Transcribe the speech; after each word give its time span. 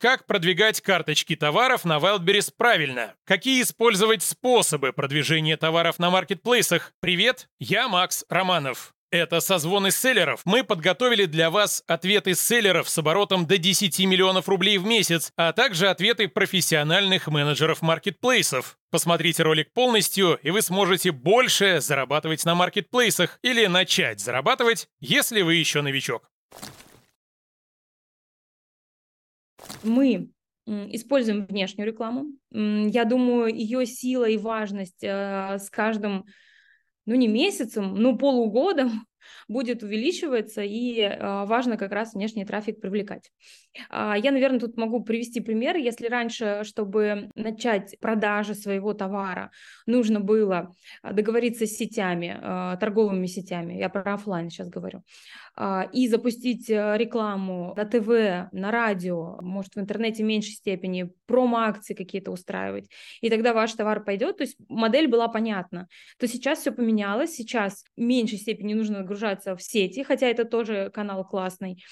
Как 0.00 0.26
продвигать 0.26 0.80
карточки 0.80 1.34
товаров 1.34 1.84
на 1.84 1.96
Wildberries 1.96 2.52
правильно? 2.56 3.14
Какие 3.24 3.62
использовать 3.62 4.22
способы 4.22 4.92
продвижения 4.92 5.56
товаров 5.56 5.98
на 5.98 6.08
маркетплейсах? 6.08 6.92
Привет, 7.00 7.48
я 7.58 7.88
Макс 7.88 8.24
Романов. 8.28 8.94
Это 9.10 9.40
созвоны 9.40 9.90
селлеров. 9.90 10.42
Мы 10.44 10.62
подготовили 10.62 11.24
для 11.24 11.50
вас 11.50 11.82
ответы 11.88 12.36
селлеров 12.36 12.88
с 12.88 12.96
оборотом 12.96 13.44
до 13.44 13.58
10 13.58 13.98
миллионов 14.06 14.48
рублей 14.48 14.78
в 14.78 14.86
месяц, 14.86 15.32
а 15.36 15.52
также 15.52 15.88
ответы 15.88 16.28
профессиональных 16.28 17.26
менеджеров 17.26 17.82
маркетплейсов. 17.82 18.78
Посмотрите 18.92 19.42
ролик 19.42 19.72
полностью, 19.72 20.38
и 20.44 20.50
вы 20.50 20.62
сможете 20.62 21.10
больше 21.10 21.80
зарабатывать 21.80 22.44
на 22.44 22.54
маркетплейсах 22.54 23.40
или 23.42 23.66
начать 23.66 24.20
зарабатывать, 24.20 24.88
если 25.00 25.42
вы 25.42 25.56
еще 25.56 25.82
новичок. 25.82 26.30
Мы 29.82 30.30
используем 30.66 31.46
внешнюю 31.46 31.88
рекламу. 31.88 32.26
Я 32.50 33.04
думаю, 33.04 33.54
ее 33.54 33.86
сила 33.86 34.26
и 34.26 34.36
важность 34.36 35.02
э, 35.02 35.58
с 35.58 35.70
каждым 35.70 36.26
ну 37.06 37.14
не 37.14 37.26
месяцем, 37.26 37.94
но 37.94 38.16
полугодом 38.18 39.06
будет 39.48 39.82
увеличиваться, 39.82 40.62
и 40.62 41.00
э, 41.00 41.44
важно 41.44 41.76
как 41.76 41.92
раз 41.92 42.14
внешний 42.14 42.44
трафик 42.44 42.80
привлекать. 42.80 43.30
Э, 43.90 44.14
я, 44.16 44.30
наверное, 44.30 44.60
тут 44.60 44.76
могу 44.76 45.02
привести 45.02 45.40
пример. 45.40 45.76
Если 45.76 46.06
раньше, 46.06 46.62
чтобы 46.64 47.30
начать 47.34 47.96
продажи 48.00 48.54
своего 48.54 48.94
товара, 48.94 49.50
нужно 49.86 50.20
было 50.20 50.72
договориться 51.02 51.66
с 51.66 51.76
сетями, 51.76 52.38
э, 52.40 52.76
торговыми 52.78 53.26
сетями, 53.26 53.74
я 53.74 53.88
про 53.88 54.14
офлайн 54.14 54.50
сейчас 54.50 54.68
говорю, 54.68 55.02
э, 55.56 55.82
и 55.92 56.08
запустить 56.08 56.68
рекламу 56.68 57.74
на 57.76 57.84
ТВ, 57.84 58.52
на 58.52 58.70
радио, 58.70 59.40
может, 59.40 59.74
в 59.74 59.80
интернете 59.80 60.22
в 60.22 60.26
меньшей 60.26 60.52
степени, 60.52 61.10
промо-акции 61.26 61.94
какие-то 61.94 62.30
устраивать, 62.30 62.88
и 63.20 63.30
тогда 63.30 63.52
ваш 63.52 63.72
товар 63.72 64.02
пойдет, 64.04 64.38
то 64.38 64.44
есть 64.44 64.56
модель 64.68 65.08
была 65.08 65.28
понятна, 65.28 65.88
то 66.18 66.26
сейчас 66.26 66.60
все 66.60 66.72
поменялось, 66.72 67.34
сейчас 67.34 67.84
в 67.96 68.00
меньшей 68.00 68.38
степени 68.38 68.74
нужно 68.74 69.00
загружаться 69.08 69.56
в 69.56 69.62
сети, 69.62 70.02
хотя 70.02 70.26
это 70.26 70.44
тоже 70.44 70.90
канал 70.92 71.24
классный. 71.24 71.82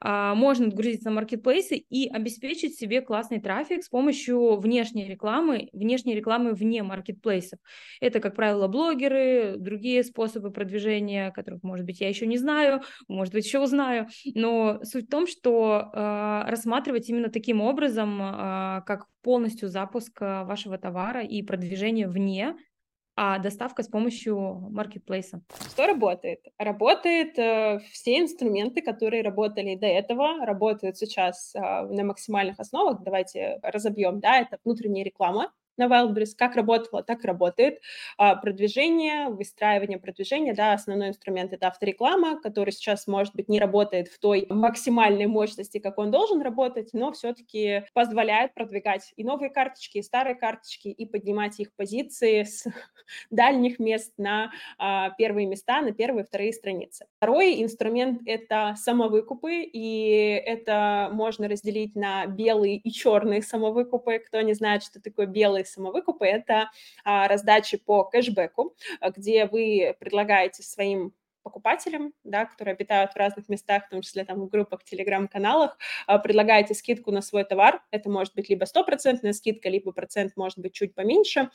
А, 0.00 0.34
можно 0.34 0.68
грузиться 0.68 1.08
на 1.10 1.16
маркетплейсы 1.16 1.76
и 1.76 2.08
обеспечить 2.08 2.76
себе 2.76 3.00
классный 3.00 3.40
трафик 3.40 3.84
с 3.84 3.88
помощью 3.88 4.56
внешней 4.56 5.06
рекламы, 5.06 5.68
внешней 5.72 6.14
рекламы 6.14 6.52
вне 6.52 6.82
маркетплейсов. 6.82 7.58
Это, 8.00 8.20
как 8.20 8.34
правило, 8.34 8.66
блогеры, 8.66 9.54
другие 9.56 10.02
способы 10.02 10.50
продвижения, 10.50 11.30
которых, 11.30 11.62
может 11.62 11.86
быть, 11.86 12.00
я 12.00 12.08
еще 12.08 12.26
не 12.26 12.38
знаю, 12.38 12.82
может 13.08 13.32
быть, 13.32 13.46
еще 13.46 13.60
узнаю. 13.60 14.08
Но 14.34 14.80
суть 14.82 15.06
в 15.06 15.10
том, 15.10 15.26
что 15.26 15.90
э, 15.92 16.50
рассматривать 16.50 17.08
именно 17.08 17.28
таким 17.28 17.60
образом, 17.60 18.20
э, 18.20 18.82
как 18.86 19.06
полностью 19.22 19.68
запуск 19.68 20.20
вашего 20.20 20.76
товара 20.76 21.22
и 21.22 21.42
продвижение 21.42 22.08
вне 22.08 22.56
а 23.16 23.38
доставка 23.38 23.82
с 23.82 23.88
помощью 23.88 24.68
маркетплейса. 24.70 25.42
Что 25.68 25.86
работает? 25.86 26.40
Работает 26.58 27.38
э, 27.38 27.80
все 27.92 28.18
инструменты, 28.18 28.82
которые 28.82 29.22
работали 29.22 29.76
до 29.76 29.86
этого, 29.86 30.44
работают 30.44 30.96
сейчас 30.96 31.54
э, 31.54 31.60
на 31.60 32.04
максимальных 32.04 32.58
основах. 32.58 33.02
Давайте 33.02 33.58
разобьем, 33.62 34.20
да, 34.20 34.40
это 34.40 34.58
внутренняя 34.64 35.04
реклама, 35.04 35.52
на 35.76 35.86
Wildberries, 35.86 36.34
как 36.36 36.56
работало, 36.56 37.02
так 37.02 37.24
работает. 37.24 37.80
А, 38.18 38.36
продвижение, 38.36 39.28
выстраивание 39.28 39.98
продвижения, 39.98 40.54
да, 40.54 40.72
основной 40.72 41.08
инструмент– 41.08 41.52
это 41.54 41.68
автореклама, 41.68 42.40
который 42.40 42.70
сейчас, 42.70 43.06
может 43.06 43.34
быть, 43.34 43.48
не 43.48 43.58
работает 43.58 44.08
в 44.08 44.18
той 44.18 44.46
максимальной 44.48 45.26
мощности, 45.26 45.78
как 45.78 45.98
он 45.98 46.10
должен 46.10 46.42
работать, 46.42 46.90
но 46.92 47.12
все-таки 47.12 47.84
позволяет 47.92 48.54
продвигать 48.54 49.12
и 49.16 49.24
новые 49.24 49.50
карточки, 49.50 49.98
и 49.98 50.02
старые 50.02 50.34
карточки, 50.34 50.88
и 50.88 51.06
поднимать 51.06 51.58
их 51.60 51.74
позиции 51.74 52.42
с 52.44 52.64
дальних 53.30 53.78
мест 53.78 54.12
на 54.18 54.52
а, 54.78 55.10
первые 55.10 55.46
места, 55.46 55.80
на 55.80 55.92
первые, 55.92 56.24
вторые 56.24 56.52
страницы. 56.52 57.06
Второй 57.16 57.62
инструмент– 57.62 58.22
это 58.26 58.74
самовыкупы, 58.76 59.62
и 59.62 60.42
это 60.44 61.10
можно 61.12 61.48
разделить 61.48 61.94
на 61.96 62.26
белые 62.26 62.76
и 62.76 62.90
черные 62.90 63.42
самовыкупы. 63.42 64.18
Кто 64.18 64.40
не 64.40 64.54
знает, 64.54 64.82
что 64.82 65.00
такое 65.00 65.26
белый 65.26 65.63
и 65.64 65.66
самовыкупы– 65.66 66.24
это 66.26 66.70
а, 67.04 67.28
раздачи 67.28 67.76
по 67.76 68.04
кэшбэку, 68.04 68.74
а, 69.00 69.10
где 69.10 69.46
вы 69.46 69.96
предлагаете 69.98 70.62
своим 70.62 71.12
покупателям, 71.42 72.14
да, 72.24 72.46
которые 72.46 72.72
обитают 72.72 73.12
в 73.12 73.16
разных 73.16 73.50
местах, 73.50 73.86
в 73.86 73.90
том 73.90 74.00
числе 74.00 74.24
там 74.24 74.40
в 74.40 74.48
группах, 74.48 74.82
телеграм-каналах, 74.82 75.76
а, 76.06 76.18
предлагаете 76.18 76.72
скидку 76.72 77.10
на 77.10 77.20
свой 77.20 77.44
товар, 77.44 77.82
это 77.90 78.08
может 78.08 78.34
быть 78.34 78.48
либо 78.48 78.64
стопроцентная 78.64 79.34
скидка, 79.34 79.68
либо 79.68 79.92
процент 79.92 80.32
может 80.36 80.58
быть 80.58 80.72
чуть 80.72 80.94
поменьше, 80.94 81.50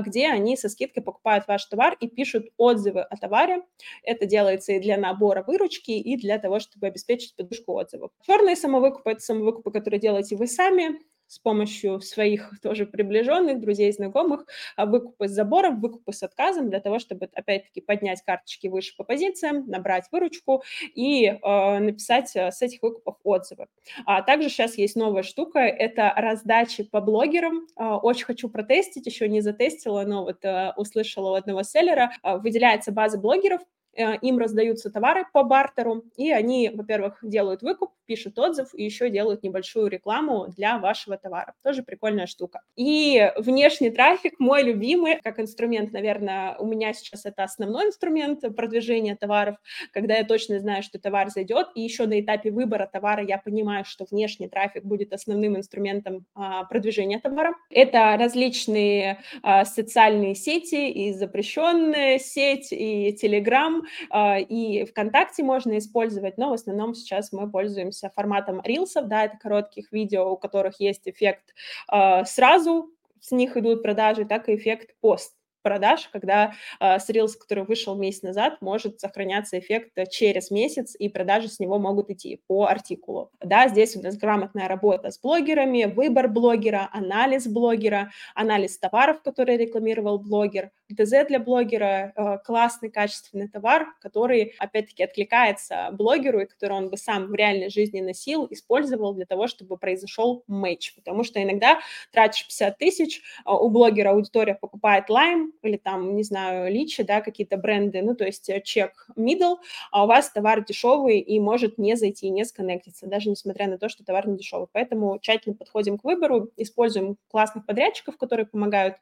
где 0.00 0.28
они 0.28 0.56
со 0.56 0.68
скидкой 0.68 1.02
покупают 1.02 1.48
ваш 1.48 1.64
товар 1.66 1.96
и 1.98 2.06
пишут 2.06 2.50
отзывы 2.56 3.02
о 3.02 3.16
товаре. 3.16 3.62
Это 4.04 4.26
делается 4.26 4.74
и 4.74 4.78
для 4.80 4.96
набора 4.96 5.42
выручки, 5.42 5.90
и 5.90 6.16
для 6.16 6.38
того, 6.38 6.60
чтобы 6.60 6.86
обеспечить 6.86 7.34
подушку 7.34 7.72
отзывов. 7.72 8.12
Черные 8.24 8.54
самовыкупы– 8.54 9.10
это 9.12 9.20
самовыкупы, 9.20 9.72
которые 9.72 9.98
делаете 9.98 10.36
вы 10.36 10.46
сами, 10.46 11.00
с 11.32 11.38
помощью 11.38 12.00
своих 12.02 12.50
тоже 12.60 12.84
приближенных, 12.84 13.58
друзей, 13.58 13.90
знакомых, 13.90 14.44
а, 14.76 14.84
выкупы 14.84 15.28
с 15.28 15.30
забором, 15.30 15.80
выкупы 15.80 16.12
с 16.12 16.22
отказом 16.22 16.68
для 16.68 16.78
того, 16.78 16.98
чтобы, 16.98 17.30
опять-таки, 17.32 17.80
поднять 17.80 18.22
карточки 18.22 18.66
выше 18.66 18.94
по 18.98 19.04
позициям, 19.04 19.66
набрать 19.66 20.04
выручку 20.12 20.62
и 20.94 21.24
э, 21.24 21.78
написать 21.78 22.36
с 22.36 22.60
этих 22.60 22.82
выкупов 22.82 23.16
отзывы. 23.24 23.68
А 24.04 24.20
также 24.20 24.50
сейчас 24.50 24.76
есть 24.76 24.94
новая 24.94 25.22
штука, 25.22 25.60
это 25.60 26.12
раздачи 26.14 26.82
по 26.84 27.00
блогерам. 27.00 27.66
Э, 27.78 27.94
очень 27.94 28.26
хочу 28.26 28.50
протестить, 28.50 29.06
еще 29.06 29.26
не 29.26 29.40
затестила, 29.40 30.02
но 30.02 30.24
вот 30.24 30.44
э, 30.44 30.74
услышала 30.76 31.30
у 31.30 31.34
одного 31.34 31.62
селлера, 31.62 32.12
выделяется 32.22 32.92
база 32.92 33.18
блогеров, 33.18 33.62
им 33.96 34.38
раздаются 34.38 34.90
товары 34.90 35.26
по 35.32 35.42
бартеру, 35.42 36.04
и 36.16 36.30
они, 36.30 36.70
во-первых, 36.72 37.18
делают 37.22 37.62
выкуп, 37.62 37.92
пишут 38.06 38.38
отзыв 38.38 38.74
и 38.74 38.84
еще 38.84 39.10
делают 39.10 39.42
небольшую 39.42 39.88
рекламу 39.88 40.48
для 40.56 40.78
вашего 40.78 41.16
товара. 41.16 41.54
Тоже 41.62 41.82
прикольная 41.82 42.26
штука. 42.26 42.60
И 42.76 43.30
внешний 43.36 43.90
трафик, 43.90 44.34
мой 44.38 44.62
любимый, 44.62 45.20
как 45.22 45.40
инструмент, 45.40 45.92
наверное, 45.92 46.56
у 46.58 46.66
меня 46.66 46.92
сейчас 46.92 47.24
это 47.24 47.44
основной 47.44 47.86
инструмент 47.86 48.40
продвижения 48.56 49.16
товаров, 49.16 49.56
когда 49.92 50.16
я 50.16 50.24
точно 50.24 50.58
знаю, 50.58 50.82
что 50.82 50.98
товар 50.98 51.30
зайдет, 51.30 51.68
и 51.74 51.80
еще 51.80 52.06
на 52.06 52.20
этапе 52.20 52.50
выбора 52.50 52.88
товара 52.90 53.24
я 53.24 53.38
понимаю, 53.38 53.84
что 53.84 54.06
внешний 54.10 54.48
трафик 54.48 54.84
будет 54.84 55.12
основным 55.12 55.56
инструментом 55.56 56.26
а, 56.34 56.64
продвижения 56.64 57.18
товара. 57.18 57.54
Это 57.70 58.16
различные 58.18 59.20
а, 59.42 59.64
социальные 59.64 60.34
сети, 60.34 60.90
и 60.90 61.12
запрещенная 61.12 62.18
сеть, 62.18 62.72
и 62.72 63.16
Telegram, 63.22 63.81
а, 64.10 64.38
и 64.38 64.84
ВКонтакте 64.84 65.42
можно 65.42 65.78
использовать, 65.78 66.38
но 66.38 66.50
в 66.50 66.52
основном 66.54 66.94
сейчас 66.94 67.32
мы 67.32 67.50
пользуемся 67.50 68.10
форматом 68.14 68.60
рилсов, 68.62 69.08
да, 69.08 69.24
это 69.24 69.36
коротких 69.38 69.92
видео, 69.92 70.30
у 70.32 70.36
которых 70.36 70.80
есть 70.80 71.08
эффект 71.08 71.54
а, 71.88 72.24
сразу, 72.24 72.90
с 73.20 73.30
них 73.30 73.56
идут 73.56 73.82
продажи, 73.82 74.24
так 74.24 74.48
и 74.48 74.56
эффект 74.56 74.94
пост 75.00 75.34
продаж, 75.62 76.08
когда 76.12 76.54
э, 76.80 76.98
с 76.98 77.08
Reels, 77.10 77.32
который 77.38 77.64
вышел 77.64 77.96
месяц 77.96 78.22
назад, 78.22 78.58
может 78.60 79.00
сохраняться 79.00 79.58
эффект 79.58 79.92
через 80.10 80.50
месяц, 80.50 80.94
и 80.98 81.08
продажи 81.08 81.48
с 81.48 81.60
него 81.60 81.78
могут 81.78 82.10
идти 82.10 82.40
по 82.46 82.66
артикулу. 82.66 83.30
Да, 83.40 83.68
здесь 83.68 83.96
у 83.96 84.02
нас 84.02 84.16
грамотная 84.16 84.68
работа 84.68 85.10
с 85.10 85.18
блогерами, 85.20 85.84
выбор 85.84 86.28
блогера, 86.28 86.88
анализ 86.92 87.46
блогера, 87.46 88.10
анализ 88.34 88.78
товаров, 88.78 89.22
которые 89.22 89.58
рекламировал 89.58 90.18
блогер, 90.18 90.70
ТЗ 90.96 91.26
для 91.28 91.38
блогера, 91.38 92.12
э, 92.14 92.38
классный, 92.44 92.90
качественный 92.90 93.48
товар, 93.48 93.86
который, 94.00 94.54
опять-таки, 94.58 95.04
откликается 95.04 95.88
блогеру, 95.92 96.40
и 96.40 96.46
который 96.46 96.76
он 96.76 96.90
бы 96.90 96.96
сам 96.96 97.26
в 97.26 97.34
реальной 97.34 97.70
жизни 97.70 98.00
носил, 98.00 98.46
использовал 98.50 99.14
для 99.14 99.26
того, 99.26 99.46
чтобы 99.46 99.76
произошел 99.78 100.44
матч, 100.46 100.94
потому 100.94 101.24
что 101.24 101.42
иногда 101.42 101.80
тратишь 102.12 102.46
50 102.46 102.78
тысяч, 102.78 103.22
а 103.44 103.56
у 103.56 103.70
блогера 103.70 104.10
аудитория 104.10 104.54
покупает 104.54 105.08
лайм, 105.08 105.51
или 105.62 105.76
там, 105.76 106.16
не 106.16 106.22
знаю, 106.22 106.72
Lichi, 106.72 107.02
да, 107.02 107.20
какие-то 107.20 107.56
бренды, 107.56 108.02
ну, 108.02 108.14
то 108.14 108.24
есть 108.24 108.48
э, 108.48 108.60
чек 108.62 109.08
middle, 109.16 109.56
а 109.90 110.04
у 110.04 110.06
вас 110.06 110.30
товар 110.30 110.64
дешевый 110.64 111.18
и 111.20 111.38
может 111.40 111.78
не 111.78 111.96
зайти, 111.96 112.30
не 112.30 112.44
сконнектиться, 112.44 113.06
даже 113.06 113.30
несмотря 113.30 113.68
на 113.68 113.78
то, 113.78 113.88
что 113.88 114.04
товар 114.04 114.28
не 114.28 114.36
дешевый. 114.36 114.68
Поэтому 114.72 115.18
тщательно 115.20 115.54
подходим 115.54 115.98
к 115.98 116.04
выбору, 116.04 116.50
используем 116.56 117.16
классных 117.28 117.66
подрядчиков, 117.66 118.16
которые 118.16 118.46
помогают, 118.46 118.96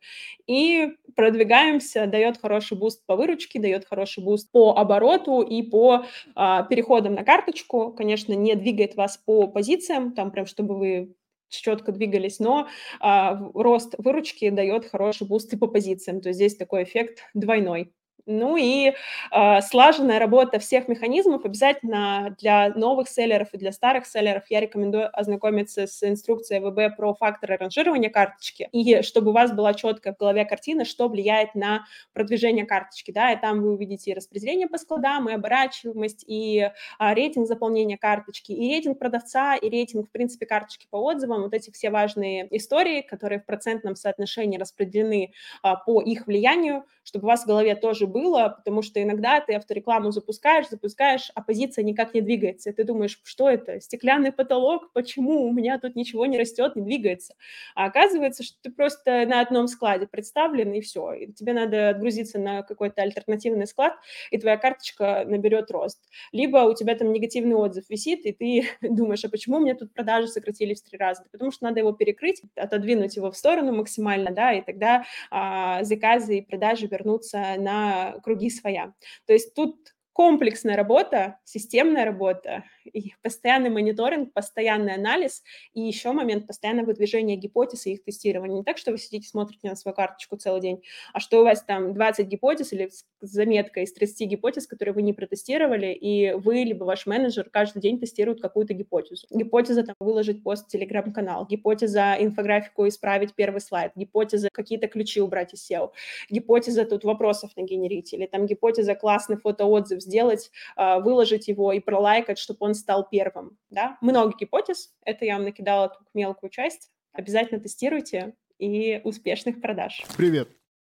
и 0.47 0.97
продвигаемся, 1.17 2.07
дает 2.07 2.39
хороший 2.39 2.77
буст 2.77 3.05
по 3.07 3.17
выручке, 3.17 3.61
дает 3.61 3.87
хороший 3.87 4.23
буст 4.23 4.51
по 4.51 4.77
обороту 4.77 5.43
и 5.43 5.63
по 5.63 6.05
а, 6.35 6.63
переходам 6.65 7.15
на 7.15 7.25
карточку. 7.25 7.93
Конечно, 7.93 8.33
не 8.33 8.55
двигает 8.55 8.97
вас 8.97 9.17
по 9.19 9.47
позициям, 9.47 10.13
там 10.13 10.31
прям, 10.31 10.47
чтобы 10.47 10.79
вы 10.79 11.15
четко 11.51 11.93
двигались, 11.93 12.39
но 12.39 12.69
а, 13.01 13.37
рост 13.55 13.95
выручки 13.99 14.49
дает 14.51 14.87
хороший 14.87 15.27
буст 15.27 15.53
и 15.53 15.57
по 15.57 15.67
позициям, 15.67 16.21
то 16.21 16.29
есть 16.29 16.39
здесь 16.39 16.57
такой 16.57 16.85
эффект 16.85 17.21
двойной. 17.35 17.93
Ну 18.27 18.57
и 18.57 18.93
э, 19.33 19.61
слаженная 19.63 20.19
работа 20.19 20.59
всех 20.59 20.89
механизмов 20.89 21.45
обязательно 21.45 22.37
для 22.39 22.69
новых 22.71 23.09
селлеров 23.09 23.49
и 23.53 23.59
для 23.59 23.73
старых 23.73 24.07
селлеров. 24.07 24.45
Я 24.49 24.61
рекомендую 24.61 25.09
ознакомиться 25.19 25.87
с 25.87 26.03
инструкцией 26.03 26.61
ВБ 26.61 26.97
про 26.97 27.15
факторы 27.15 27.57
ранжирования 27.57 28.11
карточки, 28.11 28.69
и 28.73 29.03
чтобы 29.03 29.31
у 29.31 29.35
вас 29.35 29.53
была 29.53 29.75
четкая 29.75 30.15
в 30.15 30.19
голове 30.19 30.45
картина, 30.45 30.85
что 30.85 31.09
влияет 31.09 31.55
на 31.55 31.85
продвижение 32.13 32.67
карточки. 32.67 33.11
Да, 33.11 33.33
и 33.33 33.41
там 33.41 33.63
вы 33.63 33.73
увидите 33.73 34.11
и 34.11 34.15
распределение 34.15 34.69
по 34.69 34.79
складам, 34.79 35.29
и 35.29 35.33
оборачиваемость, 35.33 36.25
и 36.27 36.71
а, 36.99 37.15
рейтинг 37.15 37.47
заполнения 37.47 37.97
карточки, 37.99 38.53
и 38.53 38.69
рейтинг 38.71 38.99
продавца, 38.99 39.57
и 39.57 39.69
рейтинг, 39.69 40.09
в 40.09 40.13
принципе, 40.13 40.47
карточки 40.47 40.87
по 40.91 40.97
отзывам. 40.99 41.43
Вот 41.43 41.55
эти 41.55 41.71
все 41.71 41.91
важные 41.91 42.49
истории, 42.57 43.03
которые 43.03 43.41
в 43.41 43.47
процентном 43.47 43.97
соотношении 43.97 44.59
распределены 44.59 45.33
а, 45.63 45.77
по 45.77 46.01
их 46.01 46.27
влиянию, 46.27 46.85
чтобы 47.03 47.27
у 47.27 47.29
вас 47.29 47.45
в 47.45 47.47
голове 47.47 47.75
тоже 47.75 48.07
было, 48.07 48.20
потому 48.29 48.83
что 48.83 49.03
иногда 49.03 49.41
ты 49.41 49.55
авторекламу 49.55 50.11
запускаешь, 50.11 50.69
запускаешь, 50.69 51.31
а 51.35 51.43
позиция 51.43 51.85
никак 51.85 52.15
не 52.15 52.21
двигается, 52.21 52.71
и 52.71 52.73
ты 52.73 52.85
думаешь, 52.85 53.21
что 53.25 53.49
это, 53.49 53.81
стеклянный 53.81 54.33
потолок, 54.33 54.93
почему 54.93 55.47
у 55.49 55.53
меня 55.53 55.79
тут 55.79 55.97
ничего 55.97 56.27
не 56.27 56.39
растет, 56.39 56.77
не 56.77 56.83
двигается. 56.83 57.35
А 57.75 57.87
оказывается, 57.87 58.43
что 58.43 58.57
ты 58.63 58.71
просто 58.71 59.27
на 59.27 59.41
одном 59.41 59.69
складе 59.69 60.07
представлен, 60.07 60.73
и 60.73 60.81
все, 60.81 61.13
и 61.13 61.33
тебе 61.33 61.53
надо 61.53 61.91
отгрузиться 61.91 62.39
на 62.39 62.63
какой-то 62.63 63.03
альтернативный 63.03 63.67
склад, 63.67 63.95
и 64.31 64.39
твоя 64.39 64.57
карточка 64.57 65.25
наберет 65.27 65.71
рост. 65.71 66.01
Либо 66.33 66.59
у 66.59 66.75
тебя 66.75 66.95
там 66.95 67.13
негативный 67.13 67.57
отзыв 67.57 67.89
висит, 67.89 68.27
и 68.27 68.33
ты 68.33 68.69
думаешь, 68.89 69.25
а 69.25 69.29
почему 69.29 69.57
у 69.57 69.61
меня 69.61 69.75
тут 69.75 69.93
продажи 69.93 70.29
сократились 70.29 70.83
в 70.83 70.89
три 70.89 70.99
раза? 70.99 71.25
Потому 71.31 71.51
что 71.51 71.65
надо 71.65 71.81
его 71.81 71.93
перекрыть, 71.93 72.43
отодвинуть 72.57 73.17
его 73.17 73.31
в 73.31 73.37
сторону 73.37 73.73
максимально, 73.73 74.31
да, 74.31 74.53
и 74.53 74.63
тогда 74.63 75.05
а, 75.31 75.83
заказы 75.85 76.39
и 76.39 76.43
продажи 76.43 76.87
вернутся 76.87 77.57
на 77.59 78.00
круги 78.23 78.51
своя. 78.51 78.95
То 79.27 79.33
есть 79.33 79.55
тут 79.55 79.95
комплексная 80.13 80.77
работа, 80.77 81.39
системная 81.45 82.05
работа, 82.05 82.65
и 82.85 83.13
постоянный 83.23 83.71
мониторинг, 83.71 84.33
постоянный 84.33 84.95
анализ 84.95 85.43
и 85.75 85.81
еще 85.81 86.13
момент 86.13 86.47
постоянного 86.47 86.87
выдвижения 86.87 87.37
гипотез 87.37 87.87
и 87.87 87.93
их 87.93 88.05
тестирования. 88.05 88.59
Не 88.59 88.65
так, 88.65 88.79
что 88.79 88.91
вы 88.91 88.99
сидите, 88.99 89.29
смотрите 89.29 89.69
на 89.69 89.77
свою 89.77 89.95
карточку 89.95 90.37
целый 90.37 90.61
день, 90.61 90.83
а 91.13 91.21
что 91.21 91.41
у 91.41 91.45
вас 91.45 91.63
там 91.63 91.95
20 91.95 92.27
гипотез 92.27 92.73
или 92.73 92.91
заметка 93.21 93.81
из 93.81 93.93
30 93.93 94.29
гипотез, 94.29 94.67
которые 94.67 94.95
вы 94.95 95.03
не 95.03 95.13
протестировали, 95.13 95.93
и 95.93 96.33
вы 96.33 96.57
либо 96.65 96.85
ваш 96.85 97.07
менеджер 97.07 97.49
каждый 97.51 97.81
день 97.81 97.99
тестирует 97.99 98.41
какую-то 98.41 98.75
гипотезу. 98.75 99.27
Гипотеза 99.31 99.85
там 99.85 99.95
выложить 100.01 100.43
пост 100.43 100.67
в 100.67 100.69
телеграм-канал, 100.71 101.47
гипотеза 101.47 102.17
инфографику 102.19 102.89
исправить 102.89 103.35
первый 103.35 103.61
слайд, 103.61 103.93
гипотеза 103.95 104.49
какие-то 104.53 104.89
ключи 104.89 105.21
убрать 105.21 105.55
из 105.55 105.71
SEO, 105.71 105.91
гипотеза 106.29 106.85
тут 106.85 107.05
вопросов 107.05 107.53
нагенерить, 107.57 108.13
или 108.13 108.27
там 108.27 108.47
гипотеза 108.47 108.95
классный 108.95 109.37
фотоотзыв 109.37 110.00
сделать, 110.03 110.51
а, 110.77 111.01
выложить 111.01 111.49
его 111.49 111.73
и 111.73 111.81
пролайкать, 111.81 112.39
чтобы 112.39 112.59
он 112.61 112.75
стал 112.75 113.09
первым. 113.09 113.59
Да? 113.71 113.99
Много 114.01 114.37
гипотез, 114.39 114.93
это 115.05 115.25
я 115.25 115.35
вам 115.37 115.45
накидала 115.45 115.89
только 115.89 116.11
мелкую 116.15 116.51
часть. 116.51 116.91
Обязательно 117.13 117.61
тестируйте 117.61 118.35
и 118.59 119.01
успешных 119.05 119.61
продаж. 119.61 120.05
Привет, 120.17 120.49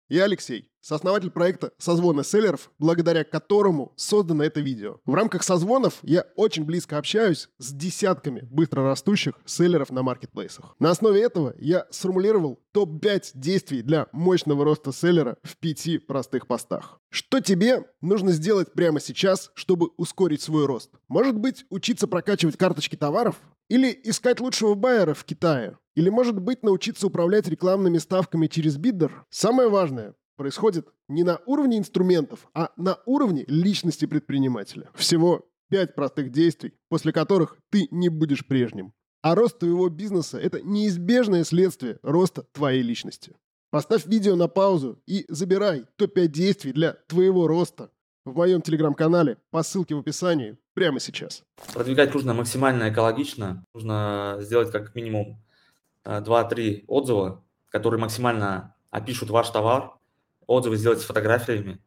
я 0.09 0.25
Алексей, 0.25 0.71
сооснователь 0.81 1.31
проекта 1.31 1.73
«Созвоны 1.79 2.23
селлеров», 2.23 2.71
благодаря 2.79 3.25
которому 3.25 3.93
создано 3.97 4.45
это 4.45 4.61
видео. 4.61 5.01
В 5.05 5.15
рамках 5.15 5.43
созвонов 5.43 5.99
я 6.03 6.27
очень 6.37 6.65
близко 6.65 6.97
общаюсь 6.97 7.49
с 7.59 7.73
десятками 7.73 8.47
быстрорастущих 8.51 9.35
селлеров 9.45 9.91
на 9.91 10.03
маркетплейсах. 10.03 10.77
На 10.79 10.91
основе 10.91 11.21
этого 11.23 11.55
я 11.59 11.87
сформулировал 11.91 12.61
топ-5 12.73 13.33
действий 13.35 13.83
для 13.83 14.07
мощного 14.13 14.65
роста 14.65 14.93
селлера 14.93 15.39
в 15.43 15.57
пяти 15.57 15.99
простых 15.99 16.47
постах. 16.47 17.01
Что 17.11 17.41
тебе 17.41 17.85
нужно 18.01 18.31
сделать 18.31 18.73
прямо 18.73 19.01
сейчас, 19.01 19.51
чтобы 19.55 19.89
ускорить 19.97 20.43
свой 20.43 20.67
рост? 20.67 20.91
Может 21.09 21.37
быть, 21.37 21.65
учиться 21.69 22.07
прокачивать 22.07 22.57
карточки 22.57 22.97
товаров? 22.97 23.37
Или 23.69 23.99
искать 24.05 24.39
лучшего 24.39 24.75
байера 24.75 25.15
в 25.15 25.25
Китае? 25.25 25.79
Или, 25.97 26.11
может 26.11 26.39
быть, 26.39 26.63
научиться 26.63 27.07
управлять 27.07 27.49
рекламными 27.49 27.97
ставками 27.97 28.47
через 28.49 28.77
биддер? 28.77 29.25
Самое 29.31 29.71
важное 29.71 30.15
происходит 30.37 30.87
не 31.09 31.25
на 31.25 31.41
уровне 31.47 31.79
инструментов, 31.79 32.47
а 32.55 32.71
на 32.77 32.99
уровне 33.07 33.45
личности 33.49 34.05
предпринимателя. 34.05 34.91
Всего 34.95 35.47
пять 35.71 35.95
простых 35.95 36.31
действий, 36.31 36.75
после 36.91 37.13
которых 37.13 37.57
ты 37.71 37.89
не 37.91 38.11
будешь 38.11 38.47
прежним. 38.47 38.93
А 39.23 39.35
рост 39.35 39.59
твоего 39.59 39.89
бизнеса– 39.89 40.39
это 40.43 40.61
неизбежное 40.61 41.45
следствие 41.45 41.99
роста 42.03 42.45
твоей 42.53 42.83
личности. 42.83 43.35
Поставь 43.71 44.07
видео 44.07 44.37
на 44.37 44.49
паузу 44.49 45.01
и 45.07 45.25
забирай 45.29 45.87
топ-5 45.97 46.27
действий 46.29 46.73
для 46.73 46.93
твоего 47.09 47.49
роста 47.49 47.91
в 48.27 48.37
моем 48.37 48.61
телеграм-канале 48.61 49.39
по 49.51 49.63
ссылке 49.63 49.95
в 49.95 50.01
описании 50.01 50.59
прямо 50.75 51.01
сейчас. 51.01 51.43
Продвигать 51.73 52.13
нужно 52.13 52.35
максимально 52.35 52.91
экологично. 52.91 53.65
Нужно 53.75 54.37
сделать 54.41 54.71
как 54.71 54.95
минимум 54.95 55.43
2-3 56.07 56.85
отзыва, 56.87 57.45
которые 57.69 58.01
максимально 58.01 58.75
опишут 58.91 59.31
ваш 59.31 59.51
товар. 59.51 59.93
Отзывы 60.47 60.77
сделать 60.77 61.01
с 61.01 61.05
фотографиями, 61.05 61.83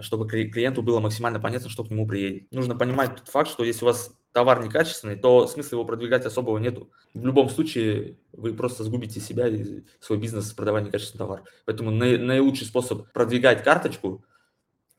чтобы 0.00 0.26
клиенту 0.26 0.82
было 0.82 0.98
максимально 0.98 1.40
понятно, 1.40 1.68
что 1.68 1.84
к 1.84 1.90
нему 1.90 2.06
приедет. 2.06 2.50
Нужно 2.50 2.74
понимать 2.74 3.16
тот 3.16 3.28
факт, 3.28 3.50
что 3.50 3.64
если 3.64 3.84
у 3.84 3.88
вас 3.88 4.12
товар 4.32 4.64
некачественный, 4.64 5.16
то 5.16 5.46
смысла 5.46 5.76
его 5.76 5.84
продвигать 5.84 6.24
особого 6.24 6.56
нету. 6.58 6.90
В 7.12 7.24
любом 7.26 7.50
случае 7.50 8.18
вы 8.32 8.54
просто 8.54 8.84
сгубите 8.84 9.20
себя 9.20 9.48
и 9.48 9.84
свой 10.00 10.18
бизнес, 10.18 10.52
продавая 10.52 10.82
некачественный 10.82 11.18
товар. 11.18 11.42
Поэтому 11.66 11.90
наилучший 11.90 12.66
способ 12.66 13.12
продвигать 13.12 13.62
карточку 13.62 14.24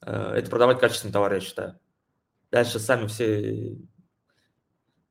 Э, 0.02 0.34
это 0.36 0.50
продавать 0.50 0.80
качественный 0.80 1.14
товар, 1.14 1.34
я 1.34 1.40
считаю. 1.40 1.80
Дальше 2.52 2.80
сами 2.80 3.08
все 3.08 3.78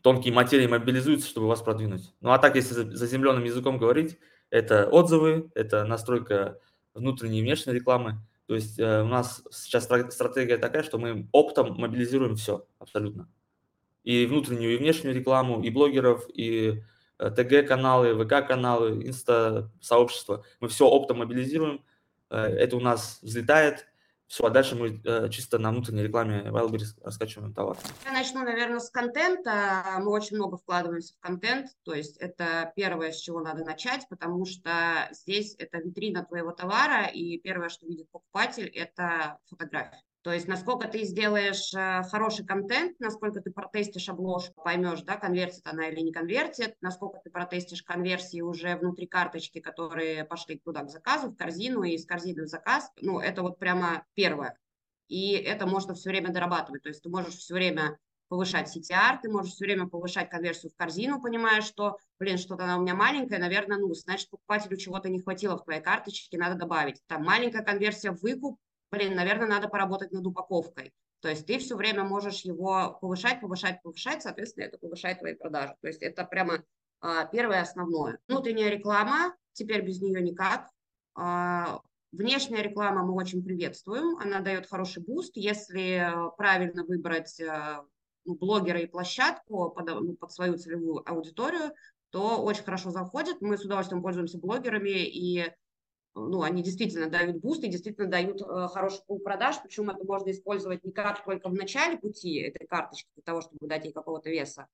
тонкие 0.02 0.32
материи 0.32 0.66
мобилизуются, 0.66 1.28
чтобы 1.28 1.48
вас 1.48 1.62
продвинуть. 1.62 2.12
Ну 2.20 2.30
а 2.30 2.38
так, 2.38 2.56
если 2.56 2.74
заземленным 2.74 3.44
языком 3.44 3.78
говорить, 3.78 4.18
это 4.50 4.88
отзывы, 4.88 5.50
это 5.54 5.84
настройка 5.84 6.58
внутренней 6.94 7.40
и 7.40 7.42
внешней 7.42 7.74
рекламы. 7.74 8.20
То 8.46 8.54
есть 8.54 8.78
э, 8.78 9.02
у 9.02 9.06
нас 9.06 9.42
сейчас 9.50 9.84
стратегия 9.84 10.56
такая, 10.56 10.82
что 10.82 10.98
мы 10.98 11.28
оптом 11.32 11.78
мобилизируем 11.78 12.36
все 12.36 12.66
абсолютно. 12.78 13.28
И 14.04 14.24
внутреннюю, 14.24 14.74
и 14.74 14.78
внешнюю 14.78 15.14
рекламу, 15.14 15.62
и 15.62 15.68
блогеров, 15.68 16.26
и 16.32 16.82
э, 17.18 17.30
ТГ-каналы, 17.30 18.14
ВК-каналы, 18.24 19.06
инста-сообщества. 19.06 20.44
Мы 20.60 20.68
все 20.68 20.88
оптом 20.88 21.18
мобилизируем. 21.18 21.84
Э, 22.30 22.38
это 22.44 22.76
у 22.76 22.80
нас 22.80 23.18
взлетает, 23.20 23.86
все, 24.28 24.44
а 24.44 24.50
дальше 24.50 24.76
мы 24.76 25.00
э, 25.04 25.28
чисто 25.30 25.58
на 25.58 25.70
внутренней 25.70 26.02
рекламе 26.02 26.42
Wildberries 26.42 27.02
раскачиваем 27.02 27.54
товар. 27.54 27.78
Я 28.04 28.12
начну, 28.12 28.44
наверное, 28.44 28.78
с 28.78 28.90
контента. 28.90 29.82
Мы 30.00 30.10
очень 30.10 30.36
много 30.36 30.58
вкладываемся 30.58 31.14
в 31.14 31.20
контент, 31.20 31.70
то 31.82 31.94
есть 31.94 32.18
это 32.18 32.70
первое, 32.76 33.12
с 33.12 33.16
чего 33.16 33.40
надо 33.40 33.64
начать, 33.64 34.06
потому 34.10 34.44
что 34.44 35.08
здесь 35.12 35.54
это 35.58 35.78
витрина 35.78 36.24
твоего 36.26 36.52
товара, 36.52 37.06
и 37.06 37.38
первое, 37.38 37.70
что 37.70 37.86
видит 37.86 38.10
покупатель, 38.10 38.66
это 38.66 39.38
фотография. 39.46 40.02
То 40.28 40.34
есть 40.34 40.46
насколько 40.46 40.86
ты 40.88 41.04
сделаешь 41.04 41.72
э, 41.72 42.02
хороший 42.10 42.44
контент, 42.44 43.00
насколько 43.00 43.40
ты 43.40 43.50
протестишь 43.50 44.10
обложку, 44.10 44.62
поймешь, 44.62 45.00
да, 45.00 45.16
конвертит 45.16 45.66
она 45.66 45.88
или 45.88 46.00
не 46.00 46.12
конвертит, 46.12 46.74
насколько 46.82 47.18
ты 47.24 47.30
протестишь 47.30 47.82
конверсии 47.82 48.42
уже 48.42 48.76
внутри 48.76 49.06
карточки, 49.06 49.58
которые 49.58 50.26
пошли 50.26 50.58
туда 50.58 50.82
к 50.82 50.90
заказу, 50.90 51.30
в 51.30 51.34
корзину 51.34 51.82
и 51.82 51.92
из 51.92 52.04
корзины 52.04 52.42
в 52.42 52.46
заказ, 52.46 52.92
ну, 53.00 53.20
это 53.20 53.40
вот 53.40 53.58
прямо 53.58 54.04
первое. 54.12 54.58
И 55.08 55.32
это 55.32 55.66
можно 55.66 55.94
все 55.94 56.10
время 56.10 56.30
дорабатывать. 56.30 56.82
То 56.82 56.90
есть 56.90 57.02
ты 57.02 57.08
можешь 57.08 57.36
все 57.36 57.54
время 57.54 57.98
повышать 58.28 58.68
CTR, 58.76 59.20
ты 59.22 59.30
можешь 59.30 59.54
все 59.54 59.64
время 59.64 59.88
повышать 59.88 60.28
конверсию 60.28 60.70
в 60.72 60.76
корзину, 60.76 61.22
понимая, 61.22 61.62
что, 61.62 61.96
блин, 62.20 62.36
что-то 62.36 62.64
она 62.64 62.76
у 62.76 62.82
меня 62.82 62.94
маленькая, 62.94 63.38
наверное, 63.38 63.78
ну, 63.78 63.94
значит, 63.94 64.28
покупателю 64.28 64.76
чего-то 64.76 65.08
не 65.08 65.20
хватило 65.20 65.56
в 65.56 65.64
твоей 65.64 65.80
карточке, 65.80 66.36
надо 66.36 66.56
добавить. 66.56 67.00
Там 67.06 67.24
маленькая 67.24 67.64
конверсия 67.64 68.10
в 68.10 68.20
выкуп, 68.20 68.58
блин, 68.90 69.14
наверное, 69.14 69.48
надо 69.48 69.68
поработать 69.68 70.12
над 70.12 70.26
упаковкой. 70.26 70.92
То 71.20 71.28
есть 71.28 71.46
ты 71.46 71.58
все 71.58 71.76
время 71.76 72.04
можешь 72.04 72.42
его 72.42 72.96
повышать, 73.00 73.40
повышать, 73.40 73.82
повышать, 73.82 74.22
соответственно, 74.22 74.64
это 74.64 74.78
повышает 74.78 75.18
твои 75.18 75.34
продажи. 75.34 75.74
То 75.80 75.88
есть 75.88 76.02
это 76.02 76.24
прямо 76.24 76.62
а, 77.00 77.26
первое 77.26 77.62
основное. 77.62 78.18
Внутренняя 78.28 78.70
реклама, 78.70 79.34
теперь 79.52 79.82
без 79.82 80.00
нее 80.00 80.20
никак. 80.22 80.70
А, 81.14 81.80
внешняя 82.12 82.62
реклама 82.62 83.02
мы 83.02 83.14
очень 83.14 83.44
приветствуем, 83.44 84.16
она 84.18 84.40
дает 84.40 84.68
хороший 84.68 85.02
буст, 85.02 85.36
если 85.36 86.12
правильно 86.36 86.84
выбрать 86.84 87.40
а, 87.40 87.84
ну, 88.24 88.36
блогера 88.36 88.78
и 88.78 88.86
площадку 88.86 89.70
под, 89.70 89.86
ну, 89.86 90.14
под 90.14 90.30
свою 90.30 90.56
целевую 90.56 91.02
аудиторию, 91.08 91.72
то 92.10 92.42
очень 92.42 92.62
хорошо 92.62 92.90
заходит. 92.90 93.40
Мы 93.40 93.58
с 93.58 93.64
удовольствием 93.64 94.02
пользуемся 94.02 94.38
блогерами 94.38 95.04
и 95.04 95.52
ну, 96.18 96.42
они 96.42 96.62
действительно 96.62 97.08
дают 97.08 97.38
буст 97.38 97.62
и 97.64 97.68
действительно 97.68 98.08
дают 98.08 98.42
э, 98.42 98.68
хороший 98.72 99.02
пул 99.06 99.20
продаж, 99.20 99.56
причем 99.62 99.90
это 99.90 100.04
можно 100.04 100.30
использовать 100.30 100.84
не 100.84 100.92
как 100.92 101.24
только 101.24 101.48
в 101.48 101.54
начале 101.54 101.96
пути 101.96 102.38
этой 102.40 102.66
карточки 102.66 103.08
для 103.14 103.22
того, 103.22 103.40
чтобы 103.40 103.68
дать 103.68 103.84
ей 103.84 103.92
какого-то 103.92 104.30
веса, 104.30 104.66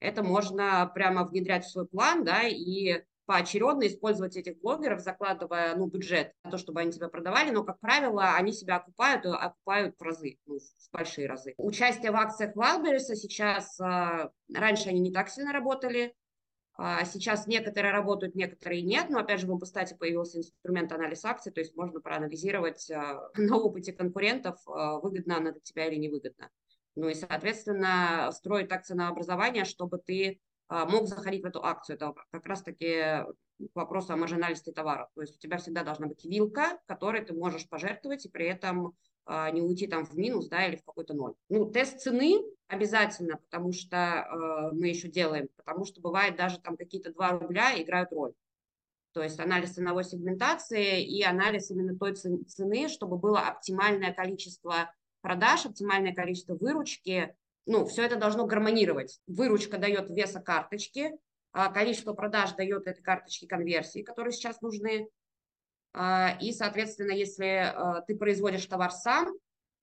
это 0.00 0.22
можно 0.22 0.90
прямо 0.94 1.24
внедрять 1.24 1.64
в 1.64 1.70
свой 1.70 1.86
план, 1.86 2.24
да, 2.24 2.42
и 2.46 3.02
поочередно 3.30 3.86
использовать 3.86 4.36
этих 4.36 4.58
блогеров, 4.60 5.00
закладывая 5.00 5.76
ну, 5.76 5.86
бюджет 5.86 6.32
на 6.42 6.50
то, 6.50 6.58
чтобы 6.58 6.80
они 6.80 6.90
тебя 6.90 7.08
продавали, 7.08 7.50
но, 7.50 7.62
как 7.62 7.78
правило, 7.78 8.34
они 8.34 8.52
себя 8.52 8.76
окупают, 8.76 9.24
окупают 9.24 9.94
в 9.96 10.02
разы, 10.02 10.38
ну, 10.46 10.58
в 10.58 10.92
большие 10.92 11.28
разы. 11.28 11.54
Участие 11.56 12.10
в 12.10 12.16
акциях 12.16 12.56
Wildberries 12.56 13.14
сейчас, 13.14 13.78
а, 13.80 14.32
раньше 14.52 14.88
они 14.88 14.98
не 14.98 15.12
так 15.12 15.28
сильно 15.28 15.52
работали, 15.52 16.12
сейчас 17.04 17.46
некоторые 17.46 17.92
работают, 17.92 18.34
некоторые 18.34 18.82
нет, 18.82 19.10
но 19.10 19.18
опять 19.18 19.40
же 19.40 19.46
в 19.46 19.52
Обустате 19.52 19.96
появился 19.96 20.38
инструмент 20.38 20.90
анализ 20.92 21.24
акций, 21.24 21.52
то 21.52 21.60
есть 21.60 21.76
можно 21.76 22.00
проанализировать 22.00 22.90
а, 22.90 23.28
на 23.36 23.56
опыте 23.56 23.92
конкурентов, 23.92 24.56
а, 24.66 24.98
выгодно 24.98 25.36
она 25.36 25.52
для 25.52 25.60
тебя 25.60 25.86
или 25.86 25.96
невыгодно. 25.96 26.50
Ну 26.96 27.08
и, 27.08 27.14
соответственно, 27.14 28.30
строить 28.32 28.68
так 28.68 28.84
ценообразование, 28.84 29.64
чтобы 29.64 29.98
ты 29.98 30.40
мог 30.68 31.06
заходить 31.06 31.42
в 31.42 31.46
эту 31.46 31.64
акцию. 31.64 31.96
Это 31.96 32.14
как 32.30 32.46
раз-таки 32.46 33.24
к 33.68 33.76
вопросу 33.76 34.12
о 34.12 34.16
маржинальности 34.16 34.70
товаров. 34.70 35.08
То 35.14 35.20
есть 35.20 35.36
у 35.36 35.38
тебя 35.38 35.58
всегда 35.58 35.84
должна 35.84 36.06
быть 36.06 36.24
вилка, 36.24 36.78
которой 36.86 37.24
ты 37.24 37.34
можешь 37.34 37.68
пожертвовать, 37.68 38.26
и 38.26 38.28
при 38.28 38.46
этом 38.46 38.94
а, 39.26 39.50
не 39.50 39.62
уйти 39.62 39.86
там 39.86 40.04
в 40.04 40.16
минус, 40.16 40.48
да, 40.48 40.66
или 40.66 40.76
в 40.76 40.84
какой-то 40.84 41.14
ноль. 41.14 41.34
Ну, 41.48 41.70
тест 41.70 42.00
цены 42.00 42.42
обязательно, 42.68 43.36
потому 43.36 43.72
что 43.72 43.96
э, 43.96 44.74
мы 44.74 44.88
еще 44.88 45.08
делаем, 45.08 45.48
потому 45.56 45.84
что 45.84 46.00
бывает 46.00 46.36
даже 46.36 46.60
там 46.60 46.76
какие-то 46.76 47.12
2 47.12 47.38
рубля 47.38 47.80
играют 47.80 48.12
роль. 48.12 48.32
То 49.12 49.22
есть 49.22 49.40
анализ 49.40 49.72
ценовой 49.72 50.04
сегментации 50.04 51.04
и 51.04 51.22
анализ 51.22 51.70
именно 51.70 51.98
той 51.98 52.14
цены, 52.14 52.88
чтобы 52.88 53.18
было 53.18 53.40
оптимальное 53.40 54.12
количество 54.12 54.92
продаж, 55.20 55.66
оптимальное 55.66 56.14
количество 56.14 56.54
выручки. 56.54 57.34
Ну, 57.66 57.86
все 57.86 58.04
это 58.04 58.16
должно 58.16 58.46
гармонировать. 58.46 59.20
Выручка 59.26 59.78
дает 59.78 60.10
веса 60.10 60.40
карточки, 60.40 61.12
количество 61.52 62.12
продаж 62.12 62.52
дает 62.52 62.86
этой 62.86 63.02
карточки 63.02 63.46
конверсии, 63.46 64.02
которые 64.02 64.32
сейчас 64.32 64.60
нужны, 64.60 65.08
а, 65.92 66.36
и, 66.40 66.52
соответственно, 66.52 67.12
если 67.12 67.46
а, 67.46 68.02
ты 68.02 68.16
производишь 68.16 68.66
товар 68.66 68.92
сам, 68.92 69.34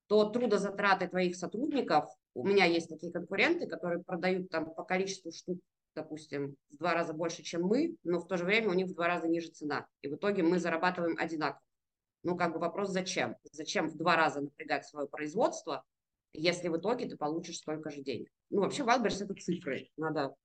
то 0.07 0.29
трудозатраты 0.29 1.07
твоих 1.07 1.36
сотрудников, 1.36 2.05
у 2.33 2.45
меня 2.45 2.65
есть 2.65 2.88
такие 2.88 3.12
конкуренты, 3.12 3.67
которые 3.67 4.03
продают 4.03 4.50
там 4.50 4.74
по 4.74 4.83
количеству 4.83 5.31
штук, 5.31 5.59
допустим, 5.95 6.55
в 6.69 6.77
два 6.77 6.93
раза 6.93 7.13
больше, 7.13 7.43
чем 7.43 7.63
мы, 7.63 7.97
но 8.03 8.19
в 8.19 8.27
то 8.27 8.38
же 8.38 8.45
время 8.45 8.69
у 8.69 8.74
них 8.74 8.88
в 8.88 8.93
два 8.93 9.07
раза 9.07 9.27
ниже 9.27 9.50
цена. 9.50 9.86
И 10.01 10.07
в 10.07 10.15
итоге 10.15 10.43
мы 10.43 10.59
зарабатываем 10.59 11.17
одинаково. 11.17 11.62
Ну, 12.24 12.38
как 12.38 12.53
бы 12.53 12.59
вопрос, 12.59 12.89
зачем? 12.89 13.36
Зачем 13.51 13.89
в 13.89 13.97
два 13.97 14.15
раза 14.15 14.41
напрягать 14.41 14.86
свое 14.86 15.07
производство, 15.07 15.83
если 16.31 16.67
в 16.69 16.77
итоге 16.77 17.07
ты 17.07 17.17
получишь 17.17 17.57
столько 17.57 17.89
же 17.89 18.01
денег? 18.01 18.29
Ну, 18.50 18.62
вообще, 18.62 18.83
Wildberries– 18.83 19.24
это 19.25 19.33
цифры. 19.33 19.89
Надо 19.97 20.36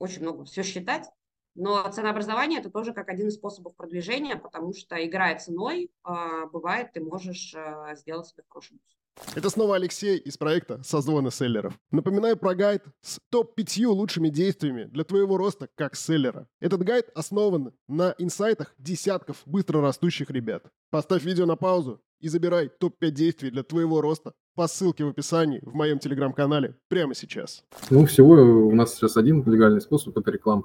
очень 0.00 0.22
много 0.22 0.44
все 0.44 0.64
считать. 0.64 1.08
Но 1.54 1.88
ценообразование 1.90 2.60
это 2.60 2.70
тоже 2.70 2.92
как 2.92 3.08
один 3.08 3.28
из 3.28 3.34
способов 3.34 3.76
продвижения, 3.76 4.36
потому 4.36 4.72
что 4.72 5.04
играя 5.04 5.38
ценой, 5.38 5.90
а, 6.02 6.46
бывает, 6.46 6.92
ты 6.92 7.00
можешь 7.00 7.54
а, 7.54 7.94
сделать 7.96 8.26
себе 8.26 8.44
хороший 8.48 8.74
бусс. 8.74 9.00
Это 9.34 9.50
снова 9.50 9.76
Алексей 9.76 10.16
из 10.16 10.38
проекта 10.38 10.82
«Созвоны 10.82 11.30
селлеров». 11.30 11.78
Напоминаю 11.90 12.36
про 12.36 12.54
гайд 12.54 12.84
с 13.02 13.18
топ-5 13.30 13.86
лучшими 13.86 14.28
действиями 14.28 14.84
для 14.84 15.04
твоего 15.04 15.36
роста 15.36 15.68
как 15.74 15.96
селлера. 15.96 16.48
Этот 16.60 16.82
гайд 16.82 17.10
основан 17.14 17.74
на 17.88 18.14
инсайтах 18.18 18.74
десятков 18.78 19.42
быстро 19.44 19.80
растущих 19.82 20.30
ребят. 20.30 20.64
Поставь 20.90 21.24
видео 21.24 21.44
на 21.44 21.56
паузу 21.56 22.00
и 22.20 22.28
забирай 22.28 22.68
топ-5 22.68 23.10
действий 23.10 23.50
для 23.50 23.62
твоего 23.62 24.00
роста 24.00 24.32
по 24.54 24.66
ссылке 24.68 25.04
в 25.04 25.08
описании 25.08 25.60
в 25.62 25.74
моем 25.74 25.98
телеграм-канале 25.98 26.76
прямо 26.88 27.14
сейчас. 27.14 27.64
Ну, 27.90 28.04
всего 28.06 28.34
у 28.34 28.74
нас 28.74 28.94
сейчас 28.94 29.16
один 29.16 29.42
легальный 29.50 29.80
способ– 29.80 30.16
это 30.18 30.30
реклама. 30.30 30.64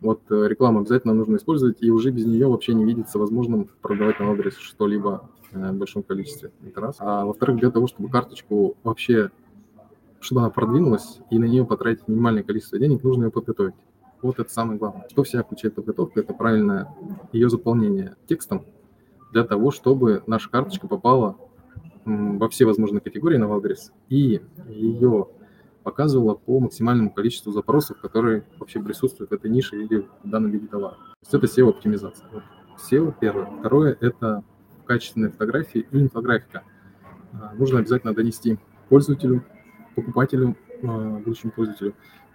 Вот 0.00 0.22
э, 0.30 0.48
рекламу 0.48 0.80
обязательно 0.80 1.14
нужно 1.14 1.36
использовать, 1.36 1.82
и 1.82 1.90
уже 1.90 2.10
без 2.10 2.26
нее 2.26 2.46
вообще 2.46 2.74
не 2.74 2.84
видится 2.84 3.18
возможным 3.18 3.70
продавать 3.80 4.20
на 4.20 4.30
адрес 4.32 4.56
что-либо 4.56 5.30
э, 5.52 5.70
в 5.70 5.74
большом 5.74 6.02
количестве. 6.02 6.52
Это 6.66 6.80
раз. 6.80 6.96
А 6.98 7.24
во-вторых, 7.24 7.58
для 7.58 7.70
того, 7.70 7.86
чтобы 7.86 8.10
карточку 8.10 8.76
вообще 8.82 9.30
чтобы 10.24 10.40
она 10.40 10.50
продвинулась, 10.50 11.20
и 11.30 11.38
на 11.38 11.44
нее 11.44 11.64
потратить 11.64 12.08
минимальное 12.08 12.42
количество 12.42 12.78
денег, 12.78 13.02
нужно 13.04 13.24
ее 13.24 13.30
подготовить. 13.30 13.74
Вот 14.22 14.38
это 14.38 14.50
самое 14.50 14.78
главное. 14.78 15.06
Что 15.10 15.22
вся 15.22 15.42
включает 15.42 15.74
подготовка, 15.74 16.20
это 16.20 16.32
правильное 16.32 16.88
ее 17.32 17.50
заполнение 17.50 18.16
текстом 18.26 18.64
для 19.34 19.42
того, 19.42 19.72
чтобы 19.72 20.22
наша 20.28 20.48
карточка 20.48 20.86
попала 20.86 21.36
во 22.04 22.48
все 22.48 22.64
возможные 22.64 23.00
категории 23.00 23.36
на 23.36 23.52
адрес, 23.52 23.92
и 24.08 24.40
ее 24.68 25.28
показывала 25.82 26.34
по 26.34 26.60
максимальному 26.60 27.12
количеству 27.12 27.50
запросов, 27.50 28.00
которые 28.00 28.44
вообще 28.58 28.80
присутствуют 28.80 29.30
в 29.30 29.34
этой 29.34 29.50
нише 29.50 29.82
или 29.82 30.08
в 30.22 30.30
данном 30.30 30.52
виде 30.52 30.68
товара. 30.68 30.94
То 30.94 31.36
есть 31.36 31.52
это 31.52 31.60
SEO-оптимизация. 31.60 32.28
SEO 32.78 33.12
первое. 33.20 33.46
Второе– 33.58 33.98
это 34.00 34.44
качественные 34.86 35.32
фотографии 35.32 35.86
и 35.90 36.00
инфографика. 36.00 36.62
А, 37.32 37.54
нужно 37.54 37.80
обязательно 37.80 38.14
донести 38.14 38.58
пользователю, 38.88 39.44
покупателю, 39.96 40.56
а, 40.84 41.18
будущему 41.18 41.50
пользователю 41.50 41.94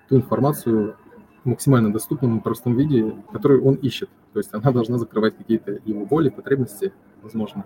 ту 0.09 0.17
информацию 0.17 0.97
максимально 1.43 1.91
доступном 1.91 2.37
и 2.37 2.41
простом 2.41 2.75
виде, 2.75 3.15
который 3.31 3.59
он 3.59 3.75
ищет. 3.75 4.09
То 4.33 4.39
есть 4.39 4.53
она 4.53 4.71
должна 4.71 4.97
закрывать 4.97 5.37
какие-то 5.37 5.79
его 5.85 6.05
боли, 6.05 6.29
потребности, 6.29 6.93
возможно, 7.21 7.65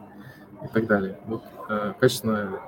и 0.64 0.68
так 0.68 0.88
далее. 0.88 1.20
Вот 1.26 1.44
э, 1.70 1.94
качественная 2.00 2.60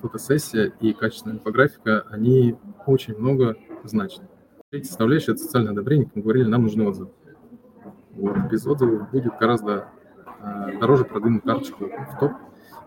фотосессия 0.00 0.72
и 0.80 0.92
качественная 0.92 1.36
инфографика, 1.36 2.04
они 2.10 2.56
очень 2.86 3.16
много 3.16 3.56
значат. 3.84 4.22
Третья 4.70 4.88
составляющая– 4.88 5.32
это 5.32 5.42
социальное 5.42 5.72
одобрение. 5.72 6.06
Как 6.06 6.16
мы 6.16 6.22
говорили, 6.22 6.44
нам 6.44 6.62
нужны 6.62 6.86
отзывы. 6.86 7.10
Вот. 8.12 8.36
Без 8.50 8.66
отзывов 8.66 9.10
будет 9.10 9.32
гораздо 9.38 9.88
э, 10.40 10.78
дороже 10.80 11.04
продвинуть 11.04 11.44
карточку 11.44 11.86
в 11.86 12.18
топ 12.18 12.32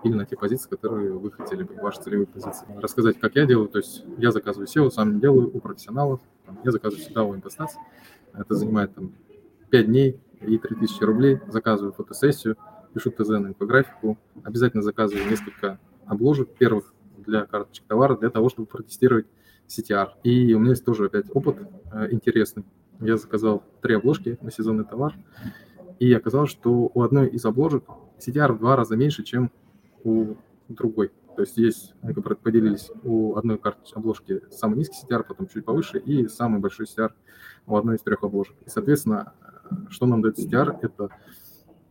или 0.03 0.13
на 0.13 0.25
те 0.25 0.35
позиции, 0.35 0.69
которые 0.69 1.13
вы 1.13 1.31
хотели 1.31 1.63
бы, 1.63 1.75
ваши 1.75 2.01
целевые 2.01 2.27
позиции. 2.27 2.67
Рассказать, 2.77 3.19
как 3.19 3.35
я 3.35 3.45
делаю, 3.45 3.67
то 3.67 3.79
есть 3.79 4.05
я 4.17 4.31
заказываю 4.31 4.67
SEO, 4.67 4.91
сам 4.91 5.19
делаю 5.19 5.49
у 5.51 5.59
профессионалов, 5.59 6.21
я 6.63 6.71
заказываю 6.71 7.03
всегда 7.03 7.23
у 7.23 7.35
инвестаций, 7.35 7.79
это 8.33 8.55
занимает 8.55 8.93
там 8.95 9.13
5 9.69 9.85
дней 9.87 10.19
и 10.41 10.57
3000 10.57 11.03
рублей, 11.03 11.39
заказываю 11.47 11.93
фотосессию, 11.93 12.57
пишу 12.93 13.11
ТЗ 13.11 13.29
на 13.29 13.47
инфографику, 13.47 14.17
обязательно 14.43 14.83
заказываю 14.83 15.29
несколько 15.29 15.79
обложек 16.05 16.49
первых, 16.55 16.93
для 17.25 17.45
карточек 17.45 17.85
товара, 17.87 18.15
для 18.15 18.29
того, 18.29 18.49
чтобы 18.49 18.67
протестировать 18.67 19.25
CTR. 19.67 20.09
И 20.23 20.53
у 20.53 20.59
меня 20.59 20.71
есть 20.71 20.85
тоже 20.85 21.05
опять 21.05 21.25
опыт 21.33 21.57
э, 21.91 22.11
интересный. 22.11 22.63
Я 22.99 23.17
заказал 23.17 23.63
три 23.81 23.95
обложки 23.95 24.37
на 24.41 24.51
сезонный 24.51 24.85
товар, 24.85 25.15
и 25.99 26.13
оказалось, 26.13 26.51
что 26.51 26.91
у 26.93 27.01
одной 27.01 27.27
из 27.29 27.43
обложек 27.45 27.83
CTR 28.19 28.53
в 28.53 28.59
два 28.59 28.75
раза 28.75 28.95
меньше, 28.95 29.23
чем 29.23 29.51
у 30.03 30.35
другой. 30.69 31.11
То 31.35 31.41
есть 31.41 31.57
есть, 31.57 31.93
они 32.01 32.13
поделились 32.13 32.91
у 33.03 33.35
одной 33.35 33.57
карточки 33.57 33.95
обложки 33.95 34.41
самый 34.51 34.77
низкий 34.77 34.95
CTR, 35.05 35.23
потом 35.27 35.47
чуть 35.47 35.65
повыше, 35.65 35.99
и 35.99 36.27
самый 36.27 36.59
большой 36.59 36.85
CTR 36.85 37.11
у 37.67 37.75
одной 37.75 37.97
из 37.97 38.01
трех 38.01 38.23
обложек. 38.23 38.55
И, 38.65 38.69
соответственно, 38.69 39.33
что 39.89 40.05
нам 40.05 40.21
дает 40.21 40.39
CTR, 40.39 40.79
это 40.81 41.09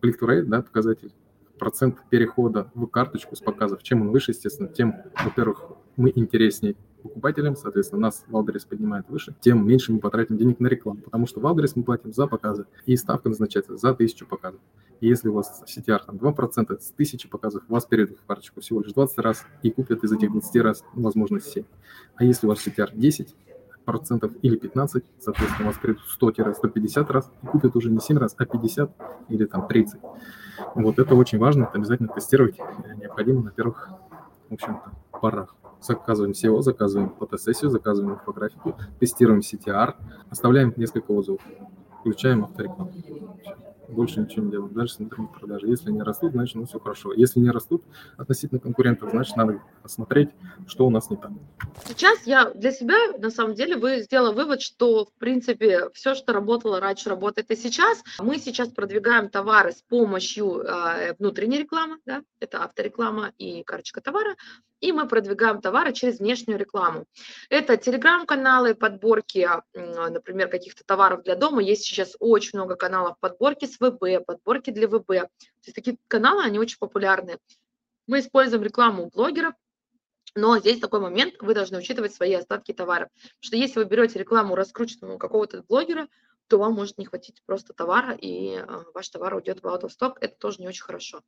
click-to-rate, 0.03 0.45
да, 0.45 0.63
показатель 0.63 1.13
процент 1.59 1.97
перехода 2.11 2.71
в 2.75 2.87
карточку 2.87 3.37
с 3.37 3.41
показов. 3.41 3.83
Чем 3.83 4.03
он 4.03 4.11
выше, 4.11 4.33
естественно, 4.33 4.69
тем, 4.69 4.97
во-первых, 5.25 5.73
мы 5.97 6.13
интереснее 6.15 6.77
покупателям, 7.05 7.55
соответственно, 7.55 8.03
нас 8.03 8.25
Валдерес 8.29 8.65
поднимает 8.65 9.09
выше, 9.09 9.37
тем 9.41 9.67
меньше 9.69 9.93
мы 9.93 10.01
потратим 10.01 10.39
денег 10.39 10.59
на 10.59 10.69
рекламу, 10.69 11.03
потому 11.03 11.27
что 11.27 11.39
Валдерес 11.39 11.77
мы 11.77 11.85
платим 11.85 12.13
за 12.13 12.27
показы, 12.27 12.65
и 12.87 12.97
ставка 12.97 13.29
назначается 13.29 13.77
за 13.77 13.95
тысячу 13.95 14.27
показов. 14.27 14.61
И 15.01 15.07
если 15.07 15.29
у 15.29 15.35
вас 15.35 15.63
CTR 15.67 16.01
там 16.07 16.17
2%, 16.17 16.81
с 16.81 16.91
тысячи 16.93 17.29
показов 17.29 17.63
вас 17.69 17.85
перейдут 17.85 18.19
в 18.21 18.27
карточку 18.27 18.63
всего 18.63 18.81
лишь 18.81 18.93
20 18.93 19.19
раз 19.19 19.45
и 19.63 19.71
купят 19.71 20.03
из 20.03 20.13
этих 20.13 20.33
20 20.33 20.63
раз, 20.63 20.83
возможно, 20.95 21.41
7. 21.41 21.65
А 22.17 22.25
если 22.25 22.47
у 22.47 22.49
вас 22.49 22.67
CTR 22.67 22.91
10, 22.95 23.35
процентов 23.85 24.33
или 24.41 24.57
15, 24.57 25.05
соответственно, 25.19 25.69
у 25.69 25.73
вас 25.73 25.79
придут 25.79 26.03
100-150 26.19 27.13
раз 27.13 27.31
и 27.43 27.47
купят 27.47 27.77
уже 27.77 27.91
не 27.91 28.01
7 28.01 28.17
раз, 28.17 28.35
а 28.39 28.47
50 28.47 28.91
или 29.29 29.45
там 29.45 29.69
30. 29.69 30.01
Вот 30.75 30.99
это 30.99 31.15
очень 31.15 31.39
важно, 31.39 31.65
это 31.65 31.73
обязательно 31.75 32.09
тестировать 32.09 32.57
необходимо 32.97 33.43
на 33.43 33.51
первых, 33.51 33.91
в 34.49 34.55
общем-то, 34.55 34.93
порах. 35.21 35.55
Заказываем 35.85 36.33
SEO, 36.33 36.63
заказываем 36.63 37.11
фотосессию, 37.11 37.71
заказываем 37.71 38.15
инфографику, 38.15 38.75
тестируем 38.99 39.41
CTR, 39.41 39.95
оставляем 40.31 40.73
несколько 40.77 41.11
отзывов, 41.11 41.43
включаем 42.01 42.45
авторекламу 42.45 42.91
больше 43.89 44.21
ничего 44.21 44.45
не 44.45 44.51
делаем. 44.51 44.73
Дальше 44.73 44.95
смотрим 44.95 45.29
продажи. 45.29 45.67
Если 45.67 45.91
они 45.91 46.03
растут, 46.03 46.33
значит, 46.33 46.55
ну 46.55 46.67
все 46.67 46.79
хорошо. 46.79 47.13
Если 47.13 47.41
не 47.41 47.51
растут 47.51 47.85
относительно 48.17 48.61
конкурентов, 48.61 49.11
значит, 49.11 49.37
надо 49.37 49.61
посмотреть, 49.83 50.31
что 50.67 50.87
у 50.87 50.91
нас 50.91 51.11
не 51.11 51.17
так. 51.17 51.31
Сейчас 51.87 52.27
я 52.27 52.51
для 52.51 52.73
себя, 52.73 52.97
на 53.19 53.31
самом 53.31 53.55
деле, 53.55 53.77
вы 53.77 54.03
сделала 54.03 54.33
вывод, 54.33 54.63
что, 54.63 55.07
в 55.07 55.13
принципе, 55.19 55.91
все, 55.93 56.15
что 56.15 56.33
работало 56.33 56.81
раньше, 56.81 57.11
работает 57.11 57.51
и 57.51 57.57
сейчас. 57.57 58.03
Мы 58.19 58.39
сейчас 58.39 58.69
продвигаем 58.69 59.29
товары 59.29 59.73
с 59.73 59.83
помощью 59.83 60.61
э, 60.61 61.15
внутренней 61.19 61.59
рекламы, 61.59 61.99
да, 62.07 62.23
это 62.41 62.65
автореклама 62.65 63.33
и 63.39 63.63
карточка 63.63 64.01
товара, 64.01 64.37
и 64.85 64.93
мы 64.93 65.09
продвигаем 65.09 65.63
товары 65.63 65.95
через 65.95 66.19
внешнюю 66.19 66.59
рекламу. 66.59 67.07
Это 67.49 67.79
телеграм-каналы, 67.79 68.75
подборки, 68.75 69.49
например, 69.73 70.49
каких-то 70.49 70.85
товаров 70.85 71.23
для 71.23 71.37
дома. 71.37 71.63
Есть 71.63 71.85
сейчас 71.85 72.17
очень 72.19 72.59
много 72.59 72.77
каналов 72.77 73.19
подборки 73.19 73.65
с 73.75 73.81
ВБ, 73.81 74.25
подборки 74.25 74.71
для 74.71 74.89
ВБ. 74.89 75.07
То 75.07 75.29
есть 75.65 75.75
такие 75.75 75.99
каналы, 76.09 76.43
они 76.45 76.59
очень 76.59 76.79
популярны. 76.79 77.39
Мы 78.07 78.21
используем 78.21 78.63
рекламу 78.63 79.11
блогеров, 79.11 79.55
но 80.35 80.59
здесь 80.59 80.81
такой 80.81 81.01
момент, 81.01 81.35
вы 81.41 81.55
должны 81.55 81.79
учитывать 81.79 82.15
свои 82.15 82.35
остатки 82.35 82.73
товаров. 82.73 83.09
Потому 83.13 83.41
что 83.41 83.57
если 83.57 83.79
вы 83.79 83.85
берете 83.85 84.19
рекламу 84.19 84.55
раскрученную 84.55 85.19
какого-то 85.19 85.63
блогера, 85.69 86.09
то 86.49 86.59
вам 86.59 86.75
может 86.75 86.99
не 86.99 87.07
хватить 87.07 87.43
просто 87.47 87.73
товара, 87.73 88.15
и 88.15 88.57
а, 88.57 88.85
ваш 88.95 89.09
товар 89.09 89.35
уйдет 89.35 89.63
в 89.63 89.67
out 89.67 89.83
of 89.83 89.91
stock. 89.91 90.15
Это 90.21 90.37
тоже 90.37 90.61
не 90.61 90.69
очень 90.69 90.85
хорошо. 90.85 91.23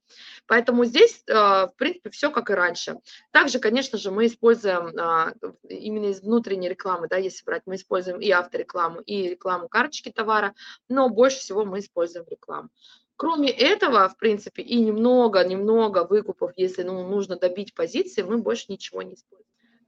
Поэтому 0.47 0.85
здесь, 0.85 1.23
а, 1.29 1.69
в 1.69 1.75
принципе, 1.77 2.11
все 2.11 2.31
как 2.31 2.51
и 2.51 2.55
раньше. 2.55 2.99
Также, 3.31 3.59
конечно 3.59 3.99
же, 3.99 4.11
мы 4.11 4.27
используем 4.27 4.93
а, 4.99 5.33
именно 5.69 6.07
из 6.07 6.21
внутренней 6.21 6.69
рекламы, 6.69 7.09
да, 7.09 7.17
если 7.17 7.45
брать, 7.45 7.63
мы 7.67 7.77
используем 7.77 8.21
и 8.21 8.31
авторекламу, 8.31 9.01
и 9.01 9.29
рекламу 9.29 9.69
карточки 9.69 10.11
товара, 10.11 10.55
но 10.89 11.09
больше 11.09 11.39
всего 11.39 11.65
мы 11.65 11.81
используем 11.81 12.27
рекламу. 12.29 12.69
Кроме 13.17 13.51
этого, 13.51 14.09
в 14.11 14.19
принципе, 14.19 14.63
и 14.63 14.79
немного-немного 14.79 16.05
выкупов, 16.05 16.53
если 16.57 16.83
ну, 16.83 17.07
нужно 17.09 17.37
добить 17.37 17.75
позиции, 17.75 18.23
мы 18.23 18.39
больше 18.39 18.67
ничего 18.69 19.01
не 19.01 19.15
используем. 19.15 19.47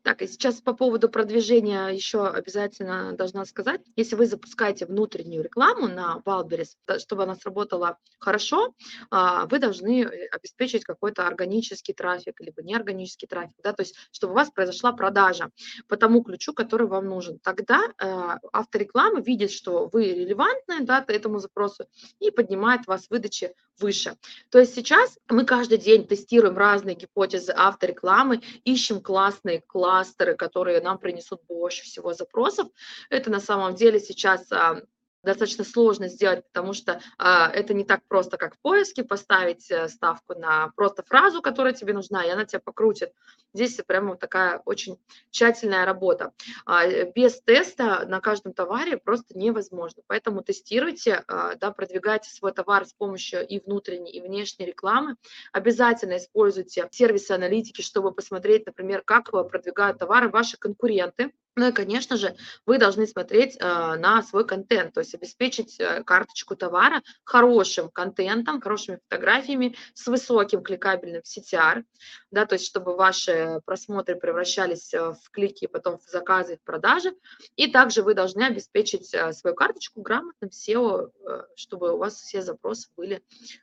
Так, 0.09 0.23
и 0.23 0.27
сейчас 0.27 0.63
по 0.63 0.73
поводу 0.73 1.11
продвижения 1.11 1.89
еще 1.89 2.27
обязательно 2.27 3.13
должна 3.13 3.45
сказать, 3.45 3.83
если 3.95 4.17
вы 4.17 4.25
запускаете 4.25 4.87
внутреннюю 4.87 5.45
рекламу 5.45 5.87
на 5.87 6.23
Wildberries, 6.25 6.71
чтобы 6.99 7.25
она 7.25 7.35
сработала 7.35 7.99
хорошо, 8.19 8.73
а, 9.11 9.45
вы 9.45 9.59
должны 9.59 10.05
э, 10.05 10.29
обеспечить 10.29 10.85
какой-то 10.85 11.27
органический 11.27 11.93
трафик, 11.93 12.41
либо 12.41 12.63
неорганический 12.63 13.29
трафик, 13.29 13.57
да, 13.63 13.75
то 13.75 13.83
есть 13.83 13.97
чтобы 14.11 14.33
у 14.33 14.37
вас 14.37 14.51
произошла 14.51 14.93
продажа 14.93 15.51
по 15.89 15.99
тому 15.99 16.23
ключу, 16.23 16.55
который 16.55 16.87
вам 16.87 17.05
нужен. 17.05 17.39
Тогда 17.41 17.83
э, 17.83 18.39
автореклама 18.51 19.21
видит, 19.21 19.51
что 19.51 19.91
вы 19.93 20.07
релевантны 20.07 20.87
да, 20.87 21.05
этому 21.07 21.39
запросу 21.39 21.85
и 22.19 22.31
поднимает 22.31 22.87
вас 22.87 23.11
выдачи 23.11 23.53
выше. 23.79 24.17
То 24.51 24.59
есть 24.59 24.75
сейчас 24.75 25.19
мы 25.29 25.45
каждый 25.45 25.79
день 25.79 26.07
тестируем 26.07 26.57
разные 26.57 26.97
гипотезы 26.97 27.53
авторекламы, 27.55 28.41
ищем 28.65 29.01
классные 29.01 29.63
кластеры, 29.99 30.37
которые 30.37 30.81
нам 30.81 30.99
принесут 30.99 31.43
больше 31.49 31.83
всего 31.83 32.15
запросов. 32.15 32.69
Это 33.11 33.31
на 33.31 33.41
самом 33.41 33.75
деле 33.75 33.99
сейчас 33.99 34.51
а, 34.53 34.83
достаточно 35.29 35.63
сложно 35.65 36.09
сделать, 36.09 36.43
потому 36.51 36.73
что 36.73 37.03
а, 37.19 37.51
это 37.51 37.75
не 37.75 37.85
так 37.85 38.01
просто, 38.09 38.39
как 38.39 38.55
в 38.55 38.59
поиске 38.61 39.05
поставить 39.05 39.71
э, 39.71 39.87
ставку 39.89 40.35
на 40.35 40.73
просто 40.75 41.03
фразу, 41.03 41.43
которая 41.43 41.75
тебе 41.75 41.93
нужна, 41.93 42.25
и 42.25 42.31
она 42.31 42.47
тебя 42.47 42.61
покрутит. 42.61 43.13
Здесь 43.53 43.79
прямо 43.87 44.17
такая 44.17 44.63
очень 44.65 44.99
тщательная 45.31 45.85
работа. 45.85 46.33
А, 46.65 46.87
без 47.05 47.43
теста 47.43 48.07
на 48.07 48.21
каждом 48.21 48.55
товаре 48.55 48.97
просто 48.97 49.39
невозможно. 49.39 50.03
Поэтому 50.07 50.43
тестируйте, 50.43 51.25
а, 51.29 51.57
да, 51.57 51.73
продвигайте 51.73 52.31
свой 52.31 52.53
товар 52.53 52.87
с 52.87 52.95
помощью 52.95 53.47
и 53.47 53.61
внутренней, 53.61 54.13
и 54.13 54.23
внешней 54.23 54.65
рекламы. 54.65 55.17
Обязательно 55.53 56.17
используйте 56.17 56.89
сервисы 56.91 57.33
аналитики, 57.33 57.83
чтобы 57.83 58.13
посмотреть, 58.13 58.65
например, 58.65 59.03
как 59.05 59.31
продвигают 59.31 59.99
товары 59.99 60.31
ваши 60.31 60.57
конкуренты. 60.57 61.33
Ну 61.59 61.67
и, 61.67 61.73
конечно 61.73 62.17
же, 62.17 62.37
вы 62.67 62.79
должны 62.79 63.09
смотреть 63.09 63.57
э, 63.59 63.65
на 63.65 64.23
свой 64.23 64.47
контент, 64.47 64.95
то 64.95 65.01
есть 65.01 65.13
обеспечить 65.17 65.81
э, 65.81 66.05
карточку 66.05 66.55
товара 66.55 67.03
хорошим 67.25 67.91
контентом, 67.91 68.61
хорошими 68.61 69.01
фотографиями, 69.09 69.75
с 69.93 70.07
высоким 70.07 70.63
кликабельным 70.63 71.23
CTR, 71.23 71.83
да, 72.31 72.47
то 72.47 72.53
есть 72.53 72.65
чтобы 72.65 72.95
ваши 72.95 73.61
просмотры 73.67 74.15
превращались 74.15 74.95
э, 74.95 75.15
в 75.15 75.31
клики, 75.33 75.67
потом 75.67 75.99
в 75.99 76.09
заказы, 76.09 76.59
в 76.59 76.63
продажи. 76.63 77.13
И 77.57 77.67
также 77.67 78.05
вы 78.05 78.15
должны 78.15 78.45
обеспечить 78.45 79.13
э, 79.13 79.33
свою 79.33 79.57
карточку 79.57 80.01
грамотным 80.01 80.51
SEO, 80.51 81.11
э, 81.27 81.43
чтобы 81.57 81.93
у 81.93 81.99
вас 81.99 82.21
все 82.21 82.41
запросы 82.41 82.89
были 82.97 83.17
э, 83.17 83.21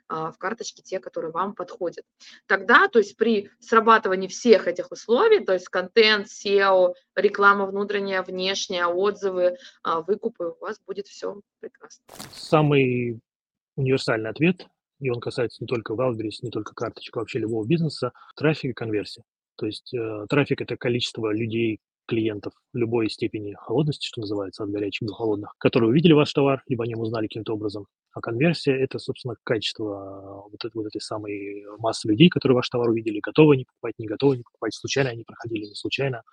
в 0.10 0.36
карточке 0.38 0.82
те, 0.82 1.00
которые 1.00 1.32
вам 1.32 1.56
подходят. 1.56 2.04
Тогда, 2.46 2.90
то 2.90 3.00
есть 3.00 3.16
при 3.16 3.52
срабатывании 3.62 4.28
всех 4.28 4.68
этих 4.68 4.92
условий, 4.92 5.46
то 5.46 5.54
есть 5.54 5.70
контент, 5.70 6.28
SEO, 6.28 6.94
реклама 7.16 7.66
внутренняя, 7.66 8.22
внешняя, 8.24 8.88
отзывы, 8.88 9.58
а, 9.84 10.02
выкупы, 10.02 10.56
у 10.60 10.64
вас 10.64 10.80
будет 10.86 11.08
все 11.08 11.40
прекрасно. 11.60 12.04
Самый 12.34 13.20
универсальный 13.76 14.30
ответ, 14.30 14.68
и 15.00 15.10
он 15.10 15.20
касается 15.20 15.64
не 15.64 15.68
только 15.68 15.94
Wildberries, 15.94 16.40
не 16.42 16.50
только 16.50 16.74
карточек, 16.74 17.16
а 17.18 17.20
вообще 17.20 17.40
любого 17.40 17.66
бизнеса, 17.66 18.12
трафик 18.36 18.72
и 18.72 18.74
конверсия. 18.74 19.24
То 19.58 19.66
есть 19.66 19.94
э, 19.94 20.25
трафик– 20.30 20.62
это 20.62 20.78
количество 20.78 21.32
людей, 21.32 21.80
клиентов 22.08 22.54
любой 22.74 23.10
степени 23.10 23.54
холодности, 23.54 24.08
что 24.08 24.22
называется, 24.22 24.64
от 24.64 24.70
горячих 24.70 25.08
до 25.08 25.14
холодных, 25.14 25.56
которые 25.58 25.90
увидели 25.90 26.14
ваш 26.14 26.32
товар, 26.34 26.64
либо 26.68 26.84
о 26.84 26.88
нем 26.88 27.00
узнали 27.00 27.28
каким-то 27.28 27.54
образом. 27.54 27.88
А 28.14 28.22
конверсия– 28.22 28.74
это, 28.80 29.00
собственно, 29.00 29.36
качество 29.44 30.48
вот, 30.50 30.64
этой, 30.64 30.72
вот 30.75 30.88
этой 30.88 31.01
самой 31.01 31.66
массы 31.80 32.08
людей, 32.08 32.30
которые 32.30 32.56
ваш 32.56 32.70
товар 32.70 32.90
увидели, 32.90 33.20
готовы 33.20 33.56
они 33.56 33.66
покупать, 33.66 33.96
не 33.98 34.08
готовы 34.08 34.36
они 34.36 34.44
покупать, 34.44 34.74
случайно 34.74 35.10
они 35.10 35.24
проходили, 35.24 35.66
не 35.66 35.75
случайно, 35.75 36.24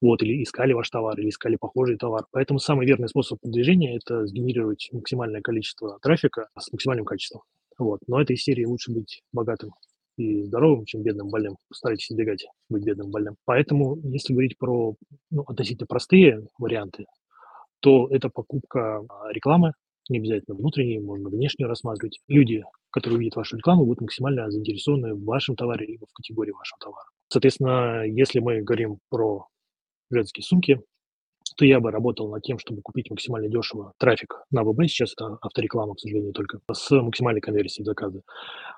вот, 0.00 0.22
или 0.22 0.42
искали 0.42 0.72
ваш 0.72 0.90
товар, 0.90 1.18
или 1.18 1.28
искали 1.28 1.56
похожий 1.56 1.96
товар. 1.96 2.24
Поэтому 2.32 2.58
самый 2.58 2.86
верный 2.86 3.08
способ 3.08 3.40
продвижения– 3.40 3.96
это 4.02 4.26
сгенерировать 4.26 4.88
максимальное 4.92 5.40
количество 5.40 5.98
трафика 6.00 6.48
с 6.58 6.72
максимальным 6.72 7.04
качеством. 7.04 7.42
Вот. 7.78 8.00
Но 8.06 8.20
этой 8.20 8.36
серии 8.36 8.64
лучше 8.64 8.92
быть 8.92 9.22
богатым 9.32 9.70
и 10.16 10.42
здоровым, 10.44 10.84
чем 10.84 11.02
бедным 11.02 11.28
больным. 11.28 11.56
Старайтесь 11.72 12.10
избегать 12.10 12.46
быть 12.68 12.84
бедным 12.84 13.10
больным. 13.10 13.36
Поэтому, 13.44 13.98
если 14.04 14.32
говорить 14.32 14.56
про 14.58 14.94
ну, 15.30 15.42
относительно 15.42 15.86
простые 15.86 16.46
варианты, 16.58 17.06
то 17.80 18.08
это 18.10 18.30
покупка 18.30 19.04
а, 19.08 19.32
рекламы, 19.32 19.72
не 20.08 20.18
обязательно 20.18 20.56
внутренней, 20.56 20.98
можно 21.00 21.28
внешнюю 21.28 21.68
рассматривать. 21.68 22.20
Люди, 22.28 22.62
которые 22.90 23.18
увидят 23.18 23.36
вашу 23.36 23.56
рекламу, 23.56 23.84
будут 23.84 24.02
максимально 24.02 24.50
заинтересованы 24.50 25.14
в 25.14 25.24
вашем 25.24 25.56
товаре 25.56 25.86
либо 25.86 26.06
в 26.06 26.12
категории 26.12 26.52
вашего 26.52 26.78
товара. 26.78 27.06
Соответственно, 27.28 28.04
если 28.04 28.40
мы 28.40 28.62
говорим 28.62 28.98
про 29.08 29.48
женские 30.14 30.44
сумки, 30.44 30.80
то 31.56 31.64
я 31.64 31.78
бы 31.78 31.90
работал 31.90 32.30
над 32.30 32.42
тем, 32.42 32.58
чтобы 32.58 32.82
купить 32.82 33.10
максимально 33.10 33.48
дешево 33.48 33.92
трафик 33.98 34.42
на 34.50 34.64
ВБ, 34.64 34.88
сейчас 34.88 35.12
это 35.12 35.38
автореклама, 35.40 35.94
к 35.94 36.00
сожалению, 36.00 36.32
только 36.32 36.58
с 36.72 36.90
максимальной 36.90 37.40
конверсией 37.40 37.84
заказа. 37.84 38.22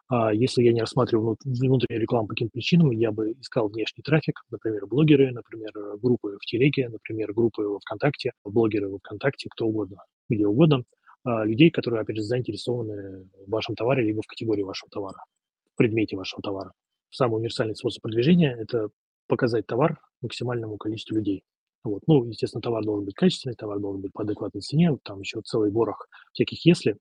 А 0.09 0.33
если 0.33 0.63
я 0.63 0.73
не 0.73 0.81
рассматриваю 0.81 1.37
внутреннюю 1.45 2.03
рекламу 2.03 2.27
по 2.27 2.35
каким-то 2.35 2.53
причинам, 2.53 2.91
я 2.91 3.13
бы 3.13 3.33
искал 3.41 3.69
внешний 3.69 4.03
трафик, 4.03 4.43
например, 4.51 4.87
блогеры, 4.87 5.33
например, 5.33 5.73
группы 6.03 6.37
в 6.41 6.45
Телеге, 6.45 6.89
например, 6.89 7.33
группы 7.33 7.63
во 7.63 7.79
ВКонтакте, 7.79 8.33
блогеры 8.45 8.89
в 8.89 8.99
ВКонтакте, 8.99 9.49
кто 9.51 9.67
угодно, 9.67 9.99
где 10.29 10.47
угодно, 10.47 10.83
а, 11.25 11.45
людей, 11.45 11.71
которые, 11.71 12.03
опять 12.03 12.17
же, 12.17 12.23
заинтересованы 12.23 13.29
в 13.47 13.51
вашем 13.51 13.75
товаре, 13.75 14.05
либо 14.05 14.23
в 14.23 14.27
категории 14.27 14.63
вашего 14.63 14.91
товара, 14.91 15.25
в 15.73 15.77
предмете 15.77 16.17
вашего 16.17 16.43
товара. 16.43 16.73
Самый 17.11 17.37
универсальный 17.37 17.75
способ 17.75 18.03
продвижения– 18.03 18.55
это 18.61 18.89
показать 19.27 19.67
товар 19.67 20.01
максимальному 20.23 20.77
количеству 20.77 21.17
людей. 21.17 21.45
Вот. 21.85 22.03
Ну, 22.07 22.25
естественно, 22.25 22.61
товар 22.61 22.85
должен 22.85 23.05
быть 23.05 23.15
качественный, 23.15 23.55
товар 23.55 23.79
должен 23.79 24.03
быть 24.03 24.13
по 24.13 24.23
адекватной 24.23 24.61
цене, 24.61 24.97
там 25.05 25.21
еще 25.21 25.41
целый 25.43 25.71
ворох 25.71 26.09
всяких 26.33 26.65
«если». 26.67 26.99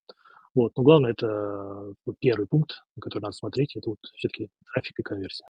Вот. 0.54 0.72
Но 0.78 0.84
главное, 0.84 1.12
это 1.12 1.94
вот 2.06 2.16
первый 2.20 2.48
пункт, 2.48 2.86
на 2.96 3.02
который 3.02 3.24
надо 3.24 3.36
смотреть, 3.36 3.76
это 3.76 3.90
вот 3.90 4.00
все-таки 4.14 4.50
трафик 4.74 5.00
и 5.00 5.04
конверсия. 5.04 5.44